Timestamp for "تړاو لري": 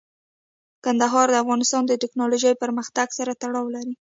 3.41-3.93